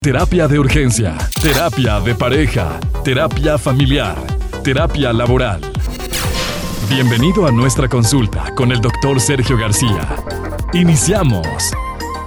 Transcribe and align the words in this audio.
Terapia 0.00 0.46
de 0.46 0.60
urgencia, 0.60 1.18
terapia 1.42 1.98
de 1.98 2.14
pareja, 2.14 2.78
terapia 3.02 3.58
familiar, 3.58 4.16
terapia 4.62 5.12
laboral. 5.12 5.60
Bienvenido 6.88 7.46
a 7.46 7.50
nuestra 7.50 7.88
consulta 7.88 8.54
con 8.54 8.70
el 8.70 8.80
doctor 8.80 9.20
Sergio 9.20 9.58
García. 9.58 10.14
Iniciamos. 10.72 11.48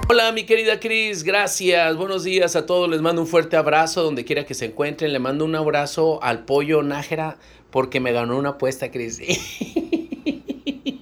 Hola 0.06 0.32
mi 0.32 0.44
querida 0.44 0.78
Cris, 0.80 1.24
gracias. 1.24 1.96
Buenos 1.96 2.24
días 2.24 2.56
a 2.56 2.66
todos. 2.66 2.90
Les 2.90 3.00
mando 3.00 3.22
un 3.22 3.26
fuerte 3.26 3.56
abrazo 3.56 4.02
donde 4.02 4.26
quiera 4.26 4.44
que 4.44 4.52
se 4.52 4.66
encuentren. 4.66 5.10
Le 5.10 5.18
mando 5.18 5.46
un 5.46 5.54
abrazo 5.54 6.22
al 6.22 6.44
pollo 6.44 6.82
Nájera 6.82 7.38
porque 7.70 8.00
me 8.00 8.12
ganó 8.12 8.36
una 8.36 8.50
apuesta, 8.50 8.90
Cris. 8.90 9.18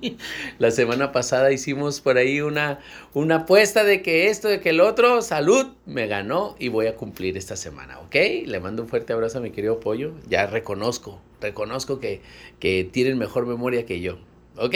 La 0.58 0.70
semana 0.70 1.12
pasada 1.12 1.52
hicimos 1.52 2.00
por 2.00 2.16
ahí 2.16 2.40
una, 2.40 2.80
una 3.14 3.36
apuesta 3.36 3.84
de 3.84 4.02
que 4.02 4.28
esto, 4.28 4.48
de 4.48 4.60
que 4.60 4.70
el 4.70 4.80
otro, 4.80 5.22
salud, 5.22 5.66
me 5.86 6.06
ganó 6.06 6.56
y 6.58 6.68
voy 6.68 6.86
a 6.86 6.96
cumplir 6.96 7.36
esta 7.36 7.56
semana, 7.56 7.98
¿ok? 8.00 8.14
Le 8.46 8.60
mando 8.60 8.82
un 8.82 8.88
fuerte 8.88 9.12
abrazo 9.12 9.38
a 9.38 9.40
mi 9.40 9.50
querido 9.50 9.80
Pollo. 9.80 10.12
Ya 10.28 10.46
reconozco, 10.46 11.20
reconozco 11.40 12.00
que, 12.00 12.20
que 12.58 12.88
tienen 12.90 13.18
mejor 13.18 13.46
memoria 13.46 13.86
que 13.86 14.00
yo, 14.00 14.18
¿ok? 14.56 14.74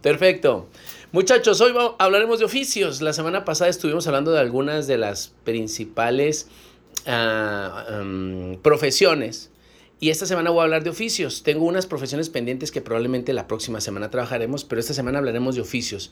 Perfecto. 0.00 0.68
Muchachos, 1.12 1.60
hoy 1.60 1.74
hablaremos 1.98 2.38
de 2.38 2.46
oficios. 2.46 3.02
La 3.02 3.12
semana 3.12 3.44
pasada 3.44 3.70
estuvimos 3.70 4.06
hablando 4.06 4.32
de 4.32 4.40
algunas 4.40 4.86
de 4.86 4.98
las 4.98 5.34
principales 5.44 6.48
um, 7.06 8.56
profesiones 8.62 9.51
y 10.02 10.10
esta 10.10 10.26
semana 10.26 10.50
voy 10.50 10.58
a 10.58 10.64
hablar 10.64 10.82
de 10.82 10.90
oficios. 10.90 11.44
Tengo 11.44 11.64
unas 11.64 11.86
profesiones 11.86 12.28
pendientes 12.28 12.72
que 12.72 12.80
probablemente 12.80 13.32
la 13.32 13.46
próxima 13.46 13.80
semana 13.80 14.10
trabajaremos, 14.10 14.64
pero 14.64 14.80
esta 14.80 14.94
semana 14.94 15.20
hablaremos 15.20 15.54
de 15.54 15.60
oficios. 15.60 16.10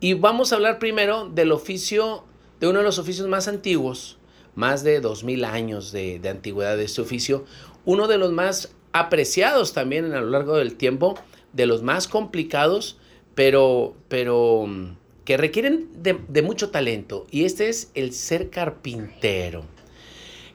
Y 0.00 0.14
vamos 0.14 0.50
a 0.50 0.56
hablar 0.56 0.80
primero 0.80 1.28
del 1.28 1.52
oficio, 1.52 2.24
de 2.58 2.66
uno 2.66 2.80
de 2.80 2.84
los 2.84 2.98
oficios 2.98 3.28
más 3.28 3.46
antiguos, 3.46 4.18
más 4.56 4.82
de 4.82 5.00
2000 5.00 5.44
años 5.44 5.92
de, 5.92 6.20
antigüedad 6.28 6.76
de 6.76 6.82
este 6.82 7.00
oficio, 7.00 7.44
uno 7.84 8.08
de 8.08 8.18
los 8.18 8.32
más 8.32 8.74
apreciados 8.92 9.72
también 9.72 10.12
a 10.14 10.20
lo 10.20 10.30
largo 10.30 10.56
del 10.56 10.74
tiempo, 10.74 11.16
de 11.52 11.66
los 11.66 11.84
más 11.84 12.08
complicados, 12.08 12.98
pero, 13.36 13.94
pero 14.08 14.64
mm, 14.66 14.96
que 15.24 15.36
requieren 15.36 15.90
de, 15.94 16.18
de 16.26 16.42
mucho 16.42 16.70
talento. 16.70 17.24
Y 17.30 17.44
este 17.44 17.68
es 17.68 17.92
el 17.94 18.12
ser 18.14 18.50
carpintero. 18.50 19.77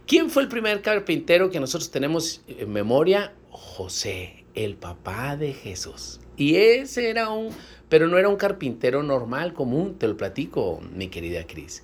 ¿Quién 0.05 0.29
fue 0.29 0.43
el 0.43 0.49
primer 0.49 0.81
carpintero 0.81 1.49
que 1.49 1.61
nosotros 1.61 1.89
tenemos 1.89 2.41
en 2.49 2.69
memoria? 2.73 3.31
José, 3.51 4.43
el 4.53 4.75
papá 4.75 5.37
de 5.37 5.53
Jesús. 5.53 6.19
Y 6.35 6.55
ese 6.55 7.09
era 7.09 7.29
un, 7.29 7.51
pero 7.87 8.07
no 8.09 8.17
era 8.17 8.27
un 8.27 8.35
carpintero 8.35 9.01
normal, 9.01 9.53
común, 9.53 9.95
te 9.97 10.09
lo 10.09 10.17
platico, 10.17 10.81
mi 10.93 11.07
querida 11.07 11.47
Cris. 11.47 11.83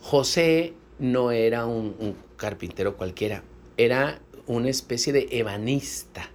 José 0.00 0.74
no 0.98 1.30
era 1.30 1.64
un, 1.66 2.16
carpintero 2.36 2.96
cualquiera, 2.96 3.44
era 3.76 4.20
una 4.48 4.68
especie 4.68 5.12
de 5.12 5.28
ebanista, 5.30 6.28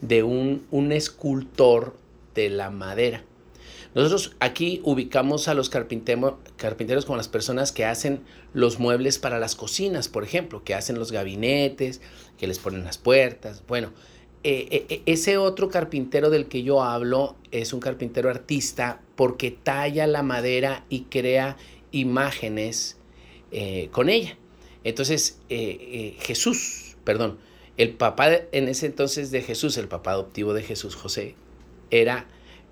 de 0.00 0.22
un, 0.22 0.66
un 0.70 0.92
escultor 0.92 1.96
de 2.36 2.48
la 2.48 2.70
madera. 2.70 3.24
Nosotros 3.96 4.36
aquí 4.40 4.82
ubicamos 4.84 5.48
a 5.48 5.54
los 5.54 5.70
carpinteros 5.70 7.06
como 7.06 7.16
las 7.16 7.28
personas 7.28 7.72
que 7.72 7.86
hacen 7.86 8.20
los 8.52 8.78
muebles 8.78 9.18
para 9.18 9.38
las 9.38 9.56
cocinas, 9.56 10.08
por 10.08 10.22
ejemplo, 10.22 10.62
que 10.62 10.74
hacen 10.74 10.98
los 10.98 11.12
gabinetes, 11.12 12.02
que 12.36 12.46
les 12.46 12.58
ponen 12.58 12.84
las 12.84 12.98
puertas. 12.98 13.62
Bueno, 13.66 13.94
eh, 14.44 14.84
eh, 14.90 15.02
ese 15.06 15.38
otro 15.38 15.70
carpintero 15.70 16.28
del 16.28 16.44
que 16.44 16.62
yo 16.62 16.82
hablo 16.82 17.36
es 17.52 17.72
un 17.72 17.80
carpintero 17.80 18.28
artista 18.28 19.00
porque 19.14 19.50
talla 19.50 20.06
la 20.06 20.22
madera 20.22 20.84
y 20.90 21.04
crea 21.04 21.56
imágenes 21.90 22.98
eh, 23.50 23.88
con 23.92 24.10
ella. 24.10 24.36
Entonces, 24.84 25.38
Jesús, 25.48 26.98
perdón, 27.02 27.38
el 27.78 27.94
papá 27.94 28.28
en 28.52 28.68
ese 28.68 28.84
entonces 28.84 29.30
de 29.30 29.40
Jesús, 29.40 29.78
el 29.78 29.88
papá 29.88 30.10
adoptivo 30.10 30.52
de 30.52 30.62
Jesús, 30.62 30.96
José, 30.96 31.34
era 31.90 32.28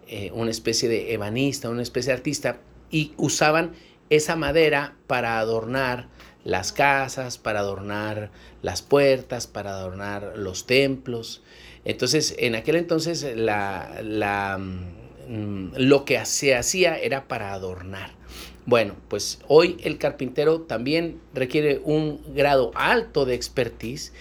eh, 0.08 0.30
una 0.32 0.50
especie 0.50 0.88
de 0.88 1.12
ebanista, 1.12 1.70
una 1.70 1.82
especie 1.82 2.12
de 2.12 2.18
artista, 2.18 2.58
y 2.90 3.12
usaban 3.16 3.72
esa 4.10 4.36
madera 4.36 4.96
para 5.06 5.38
adornar 5.38 6.08
las 6.44 6.72
casas, 6.72 7.38
para 7.38 7.60
adornar 7.60 8.30
las 8.62 8.82
puertas, 8.82 9.46
para 9.46 9.70
adornar 9.70 10.34
los 10.36 10.66
templos. 10.66 11.42
Entonces, 11.84 12.34
en 12.38 12.54
aquel 12.54 12.76
entonces 12.76 13.24
mm, 15.28 15.68
lo 15.76 16.04
que 16.04 16.24
se 16.26 16.54
hacía 16.54 16.98
era 16.98 17.26
para 17.26 17.52
adornar. 17.52 18.12
Bueno, 18.66 18.94
pues 19.08 19.40
hoy 19.46 19.76
el 19.82 19.98
carpintero 19.98 20.62
también 20.62 21.20
requiere 21.34 21.80
un 21.84 22.22
grado 22.34 22.70
alto 22.74 23.26
de 23.26 23.34
expertise 23.34 24.12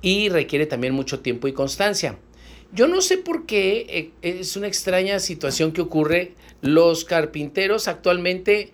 y 0.00 0.30
requiere 0.30 0.66
también 0.66 0.94
mucho 0.94 1.20
tiempo 1.20 1.46
y 1.46 1.52
constancia. 1.52 2.16
Yo 2.72 2.88
no 2.88 3.02
sé 3.02 3.18
por 3.18 3.44
qué 3.44 4.12
eh, 4.22 4.38
es 4.40 4.56
una 4.56 4.66
extraña 4.66 5.20
situación 5.20 5.72
que 5.72 5.82
ocurre. 5.82 6.32
Los 6.62 7.04
carpinteros 7.04 7.86
actualmente 7.86 8.70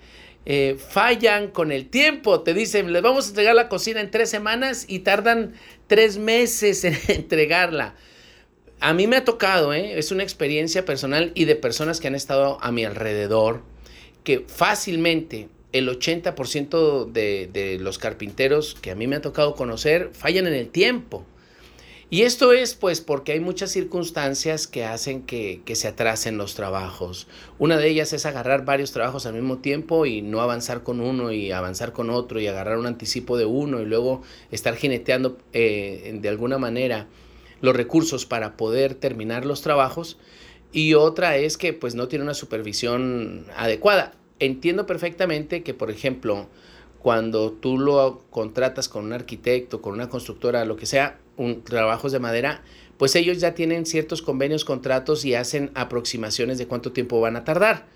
eh, 0.47 0.77
fallan 0.79 1.49
con 1.49 1.73
el 1.73 1.89
tiempo. 1.89 2.43
Te 2.43 2.55
dicen, 2.55 2.93
les 2.93 3.03
vamos 3.03 3.27
a 3.27 3.29
entregar 3.31 3.57
la 3.57 3.69
cocina 3.69 4.01
en 4.01 4.11
tres 4.13 4.31
semanas 4.31 4.85
y 4.87 5.01
tardan 5.01 5.55
tres 5.89 6.17
meses 6.17 6.85
en 6.85 6.97
entregarla. 7.09 7.97
A 8.79 8.95
mí 8.95 9.09
me 9.09 9.17
ha 9.17 9.25
tocado, 9.25 9.75
¿eh? 9.75 9.99
es 9.99 10.13
una 10.13 10.23
experiencia 10.23 10.85
personal 10.85 11.33
y 11.35 11.47
de 11.47 11.57
personas 11.57 11.99
que 11.99 12.07
han 12.07 12.15
estado 12.15 12.59
a 12.63 12.71
mi 12.71 12.85
alrededor, 12.85 13.63
que 14.23 14.45
fácilmente 14.47 15.49
el 15.73 15.89
80% 15.89 17.11
de, 17.11 17.51
de 17.53 17.79
los 17.81 17.99
carpinteros 17.99 18.77
que 18.81 18.93
a 18.93 18.95
mí 18.95 19.09
me 19.09 19.17
ha 19.17 19.21
tocado 19.21 19.57
conocer 19.57 20.11
fallan 20.13 20.47
en 20.47 20.55
el 20.55 20.69
tiempo. 20.69 21.27
Y 22.11 22.23
esto 22.23 22.55
es 22.55 22.75
pues 22.75 23.03
porque 23.03 23.33
hay 23.33 23.41
muchas 23.41 23.71
circunstancias 23.71 24.67
que 24.67 24.87
hacen 24.87 25.23
que, 25.23 25.61
que, 25.67 25.77
se 25.77 25.89
atrasen 25.89 26.39
los 26.39 26.55
trabajos. 26.55 27.27
Una 27.59 27.77
de 27.77 27.87
ellas 27.89 28.15
es 28.15 28.25
agarrar 28.25 28.65
varios 28.65 28.93
trabajos 28.93 29.27
al 29.27 29.35
mismo 29.35 29.59
tiempo 29.59 30.07
y 30.07 30.23
no 30.23 30.41
avanzar 30.41 30.83
con 30.83 31.01
uno 31.01 31.33
y 31.33 31.53
avanzar 31.53 31.93
con 31.93 32.09
otro 32.09 32.41
y 32.41 32.47
agarrar 32.47 32.79
un 32.79 32.87
anticipo 32.87 33.37
de 33.37 33.45
uno 33.45 33.83
y 33.83 33.85
luego 33.85 34.23
estar 34.51 34.75
jineteando 34.75 35.37
eh, 35.53 36.17
de 36.19 36.29
alguna 36.31 36.57
manera 36.57 37.09
los 37.61 37.77
recursos 37.77 38.25
para 38.25 38.57
poder 38.57 38.95
terminar 38.95 39.45
los 39.45 39.61
trabajos. 39.61 40.17
Y 40.73 40.95
otra 40.95 41.37
es 41.37 41.59
que 41.59 41.75
pues 41.75 41.95
no 41.95 42.09
tiene 42.09 42.25
una 42.25 42.35
supervisión 42.35 43.45
adecuada. 43.55 44.15
Entiendo 44.39 44.87
perfectamente 44.87 45.63
que 45.63 45.75
por 45.75 45.91
ejemplo 45.91 46.49
cuando 47.01 47.53
tú 47.53 47.79
lo 47.79 48.25
contratas 48.31 48.89
con 48.89 49.05
un 49.05 49.13
arquitecto, 49.13 49.81
con 49.81 49.95
una 49.95 50.09
constructora, 50.09 50.65
lo 50.65 50.77
que 50.77 50.87
sea, 50.87 51.19
un, 51.37 51.63
trabajos 51.63 52.13
de 52.13 52.19
madera, 52.19 52.63
pues 52.97 53.15
ellos 53.15 53.39
ya 53.39 53.55
tienen 53.55 53.87
ciertos 53.87 54.23
convenios, 54.23 54.65
contratos 54.65 55.25
y 55.25 55.35
hacen 55.35 55.71
aproximaciones 55.75 56.59
de 56.59 56.67
cuánto 56.67 56.93
tiempo 56.93 57.21
van 57.21 57.37
a 57.37 57.45
tardar. 57.45 57.87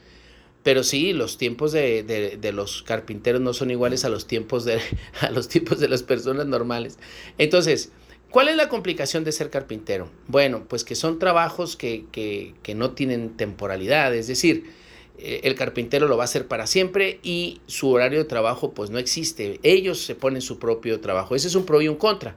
Pero 0.62 0.84
sí, 0.84 1.12
los 1.12 1.38
tiempos 1.38 1.72
de, 1.72 2.04
de, 2.04 2.36
de, 2.36 2.52
los 2.52 2.84
carpinteros 2.84 3.40
no 3.40 3.52
son 3.52 3.72
iguales 3.72 4.04
a 4.04 4.08
los, 4.08 4.28
tiempos 4.28 4.64
de, 4.64 4.80
a 5.20 5.30
los 5.30 5.48
tiempos 5.48 5.80
de 5.80 5.88
las 5.88 6.04
personas 6.04 6.46
normales. 6.46 6.98
Entonces, 7.36 7.90
¿cuál 8.30 8.48
es 8.48 8.54
la 8.54 8.68
complicación 8.68 9.24
de 9.24 9.32
ser 9.32 9.50
carpintero? 9.50 10.08
Bueno, 10.28 10.64
pues 10.68 10.84
que 10.84 10.94
son 10.94 11.18
trabajos 11.18 11.76
que, 11.76 12.04
que, 12.12 12.54
que 12.62 12.76
no 12.76 12.92
tienen 12.92 13.36
temporalidad, 13.36 14.14
es 14.14 14.28
decir, 14.28 14.70
el 15.18 15.54
carpintero 15.54 16.08
lo 16.08 16.16
va 16.16 16.24
a 16.24 16.26
hacer 16.26 16.48
para 16.48 16.66
siempre 16.66 17.20
y 17.22 17.60
su 17.66 17.90
horario 17.90 18.18
de 18.18 18.24
trabajo 18.24 18.72
pues 18.72 18.90
no 18.90 18.98
existe. 18.98 19.60
Ellos 19.62 20.04
se 20.04 20.14
ponen 20.14 20.42
su 20.42 20.58
propio 20.58 21.00
trabajo. 21.00 21.34
Ese 21.34 21.48
es 21.48 21.54
un 21.54 21.64
pro 21.64 21.80
y 21.80 21.88
un 21.88 21.96
contra. 21.96 22.36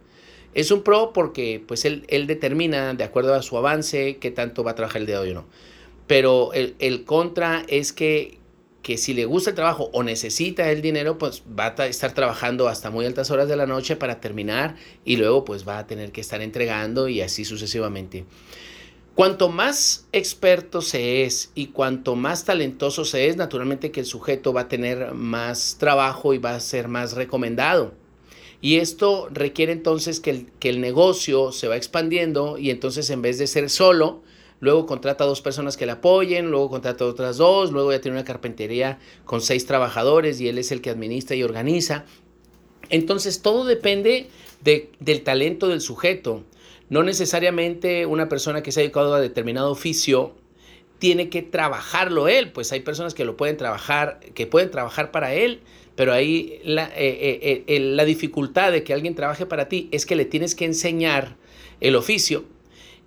Es 0.53 0.71
un 0.71 0.83
pro 0.83 1.11
porque 1.13 1.63
pues 1.65 1.83
él, 1.85 2.05
él 2.07 2.27
determina 2.27 2.93
de 2.93 3.03
acuerdo 3.03 3.33
a 3.33 3.41
su 3.41 3.57
avance 3.57 4.17
qué 4.17 4.31
tanto 4.31 4.63
va 4.63 4.71
a 4.71 4.75
trabajar 4.75 5.01
el 5.01 5.07
día 5.07 5.19
de 5.19 5.31
o 5.31 5.33
no. 5.33 5.45
Pero 6.07 6.53
el, 6.53 6.75
el 6.79 7.03
contra 7.03 7.65
es 7.67 7.91
que, 7.91 8.39
que 8.81 8.97
si 8.97 9.13
le 9.13 9.25
gusta 9.25 9.49
el 9.49 9.55
trabajo 9.55 9.89
o 9.91 10.03
necesita 10.03 10.71
el 10.71 10.81
dinero, 10.81 11.17
pues 11.17 11.43
va 11.59 11.75
a 11.77 11.87
estar 11.87 12.13
trabajando 12.13 12.67
hasta 12.69 12.89
muy 12.89 13.05
altas 13.05 13.31
horas 13.31 13.49
de 13.49 13.57
la 13.57 13.65
noche 13.65 13.95
para 13.95 14.21
terminar 14.21 14.75
y 15.03 15.17
luego 15.17 15.43
pues 15.43 15.67
va 15.67 15.79
a 15.79 15.87
tener 15.87 16.11
que 16.11 16.21
estar 16.21 16.41
entregando 16.41 17.09
y 17.09 17.21
así 17.21 17.43
sucesivamente. 17.43 18.25
Cuanto 19.15 19.47
más 19.47 20.07
experto 20.11 20.81
se 20.81 21.23
es 21.23 21.49
y 21.55 21.67
cuanto 21.67 22.17
más 22.17 22.43
talentoso 22.43 23.05
se 23.05 23.29
es, 23.29 23.37
naturalmente 23.37 23.89
que 23.89 24.01
el 24.01 24.05
sujeto 24.05 24.51
va 24.51 24.61
a 24.61 24.67
tener 24.67 25.13
más 25.13 25.77
trabajo 25.79 26.33
y 26.33 26.37
va 26.37 26.53
a 26.53 26.59
ser 26.59 26.89
más 26.89 27.13
recomendado. 27.13 27.93
Y 28.59 28.75
esto 28.75 29.29
requiere 29.31 29.71
entonces 29.71 30.19
que 30.19 30.31
el, 30.31 30.51
que 30.59 30.67
el 30.67 30.81
negocio 30.81 31.53
se 31.53 31.69
va 31.69 31.77
expandiendo 31.77 32.57
y 32.57 32.71
entonces 32.71 33.09
en 33.09 33.21
vez 33.21 33.37
de 33.37 33.47
ser 33.47 33.69
solo, 33.69 34.21
luego 34.59 34.85
contrata 34.85 35.23
a 35.23 35.27
dos 35.27 35.39
personas 35.39 35.77
que 35.77 35.85
le 35.85 35.93
apoyen, 35.93 36.51
luego 36.51 36.69
contrata 36.69 37.05
a 37.05 37.07
otras 37.07 37.37
dos, 37.37 37.71
luego 37.71 37.93
ya 37.93 38.01
tiene 38.01 38.17
una 38.17 38.25
carpintería 38.25 38.99
con 39.23 39.39
seis 39.39 39.65
trabajadores 39.65 40.41
y 40.41 40.49
él 40.49 40.57
es 40.57 40.73
el 40.73 40.81
que 40.81 40.89
administra 40.89 41.37
y 41.37 41.43
organiza. 41.43 42.03
Entonces 42.89 43.41
todo 43.41 43.63
depende 43.63 44.27
de, 44.61 44.91
del 44.99 45.23
talento 45.23 45.69
del 45.69 45.79
sujeto. 45.79 46.43
No 46.89 47.03
necesariamente 47.03 48.05
una 48.05 48.29
persona 48.29 48.63
que 48.63 48.71
se 48.71 48.79
ha 48.79 48.83
dedicado 48.83 49.13
a 49.13 49.19
determinado 49.19 49.71
oficio 49.71 50.35
tiene 50.99 51.29
que 51.29 51.41
trabajarlo 51.41 52.27
él, 52.27 52.51
pues 52.51 52.71
hay 52.71 52.79
personas 52.79 53.13
que 53.13 53.25
lo 53.25 53.35
pueden 53.35 53.57
trabajar, 53.57 54.19
que 54.33 54.47
pueden 54.47 54.71
trabajar 54.71 55.11
para 55.11 55.33
él, 55.33 55.61
pero 55.95 56.13
ahí 56.13 56.59
la, 56.63 56.85
eh, 56.95 57.63
eh, 57.67 57.79
la 57.79 58.05
dificultad 58.05 58.71
de 58.71 58.83
que 58.83 58.93
alguien 58.93 59.15
trabaje 59.15 59.45
para 59.45 59.67
ti 59.67 59.89
es 59.91 60.05
que 60.05 60.15
le 60.15 60.25
tienes 60.25 60.55
que 60.55 60.65
enseñar 60.65 61.35
el 61.81 61.95
oficio 61.95 62.45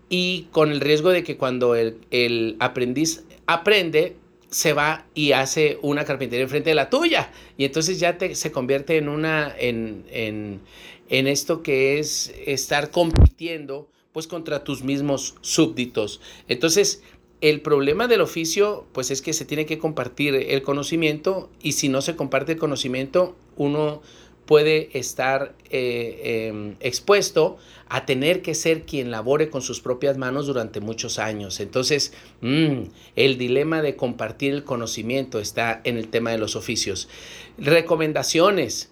y 0.08 0.48
con 0.52 0.70
el 0.70 0.80
riesgo 0.80 1.10
de 1.10 1.22
que 1.22 1.36
cuando 1.36 1.74
el, 1.74 2.56
aprendiz 2.60 3.24
aprende, 3.46 4.16
se 4.50 4.72
va 4.72 5.06
y 5.14 5.32
hace 5.32 5.78
una 5.82 6.04
carpintería 6.04 6.44
enfrente 6.44 6.70
de 6.70 6.74
la 6.74 6.90
tuya. 6.90 7.30
Y 7.56 7.64
entonces 7.64 8.00
ya 8.00 8.18
te, 8.18 8.34
se 8.34 8.52
convierte 8.52 8.96
en 8.96 9.08
una, 9.08 9.54
en, 9.58 10.04
en, 10.10 10.60
en 11.08 11.26
esto 11.26 11.62
que 11.62 11.98
es 11.98 12.34
estar 12.46 12.90
compitiendo 12.90 13.88
pues 14.12 14.26
contra 14.26 14.64
tus 14.64 14.82
mismos 14.82 15.36
súbditos. 15.42 16.20
Entonces, 16.48 17.02
el 17.40 17.60
problema 17.60 18.08
del 18.08 18.20
oficio, 18.20 18.86
pues 18.92 19.10
es 19.10 19.22
que 19.22 19.32
se 19.32 19.44
tiene 19.44 19.66
que 19.66 19.78
compartir 19.78 20.34
el 20.34 20.62
conocimiento 20.62 21.50
y 21.62 21.72
si 21.72 21.88
no 21.88 22.02
se 22.02 22.16
comparte 22.16 22.52
el 22.52 22.58
conocimiento, 22.58 23.36
uno 23.56 24.02
puede 24.48 24.88
estar 24.98 25.52
eh, 25.68 26.48
em, 26.48 26.76
expuesto 26.80 27.58
a 27.90 28.06
tener 28.06 28.40
que 28.40 28.54
ser 28.54 28.86
quien 28.86 29.10
labore 29.10 29.50
con 29.50 29.60
sus 29.60 29.82
propias 29.82 30.16
manos 30.16 30.46
durante 30.46 30.80
muchos 30.80 31.18
años. 31.18 31.60
Entonces, 31.60 32.14
mm, 32.40 32.84
el 33.14 33.36
dilema 33.36 33.82
de 33.82 33.94
compartir 33.94 34.54
el 34.54 34.64
conocimiento 34.64 35.38
está 35.38 35.82
en 35.84 35.98
el 35.98 36.08
tema 36.08 36.30
de 36.30 36.38
los 36.38 36.56
oficios. 36.56 37.10
Recomendaciones. 37.58 38.90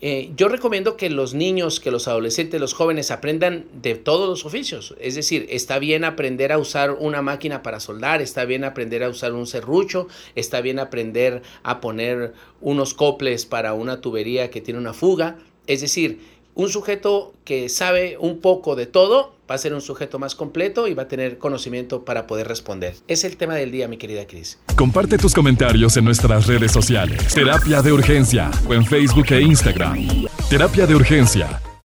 Eh, 0.00 0.30
yo 0.36 0.48
recomiendo 0.48 0.96
que 0.96 1.10
los 1.10 1.34
niños, 1.34 1.80
que 1.80 1.90
los 1.90 2.06
adolescentes, 2.06 2.60
los 2.60 2.72
jóvenes 2.72 3.10
aprendan 3.10 3.64
de 3.72 3.96
todos 3.96 4.28
los 4.28 4.46
oficios. 4.46 4.94
Es 5.00 5.16
decir, 5.16 5.46
está 5.50 5.80
bien 5.80 6.04
aprender 6.04 6.52
a 6.52 6.58
usar 6.58 6.92
una 6.92 7.20
máquina 7.20 7.64
para 7.64 7.80
soldar, 7.80 8.22
está 8.22 8.44
bien 8.44 8.62
aprender 8.62 9.02
a 9.02 9.08
usar 9.08 9.32
un 9.32 9.46
serrucho, 9.46 10.06
está 10.36 10.60
bien 10.60 10.78
aprender 10.78 11.42
a 11.64 11.80
poner 11.80 12.32
unos 12.60 12.94
coples 12.94 13.44
para 13.44 13.74
una 13.74 14.00
tubería 14.00 14.50
que 14.50 14.60
tiene 14.60 14.78
una 14.78 14.94
fuga. 14.94 15.38
Es 15.66 15.80
decir, 15.80 16.20
un 16.58 16.68
sujeto 16.68 17.34
que 17.44 17.68
sabe 17.68 18.16
un 18.18 18.40
poco 18.40 18.74
de 18.74 18.86
todo 18.86 19.36
va 19.48 19.54
a 19.54 19.58
ser 19.58 19.72
un 19.72 19.80
sujeto 19.80 20.18
más 20.18 20.34
completo 20.34 20.88
y 20.88 20.94
va 20.94 21.04
a 21.04 21.08
tener 21.08 21.38
conocimiento 21.38 22.04
para 22.04 22.26
poder 22.26 22.48
responder. 22.48 22.96
Es 23.06 23.22
el 23.22 23.36
tema 23.36 23.54
del 23.54 23.70
día, 23.70 23.86
mi 23.86 23.96
querida 23.96 24.26
Cris. 24.26 24.58
Comparte 24.76 25.18
tus 25.18 25.32
comentarios 25.32 25.96
en 25.96 26.04
nuestras 26.04 26.48
redes 26.48 26.72
sociales. 26.72 27.32
Terapia 27.32 27.80
de 27.80 27.92
Urgencia 27.92 28.50
o 28.68 28.74
en 28.74 28.84
Facebook 28.84 29.26
e 29.30 29.40
Instagram. 29.40 30.26
Terapia 30.50 30.86
de 30.86 30.96
Urgencia 30.96 31.60